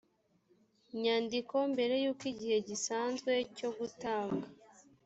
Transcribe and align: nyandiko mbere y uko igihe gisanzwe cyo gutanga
nyandiko 1.01 1.55
mbere 1.73 1.95
y 2.03 2.05
uko 2.11 2.23
igihe 2.31 2.57
gisanzwe 2.67 3.31
cyo 3.57 3.69
gutanga 3.77 4.45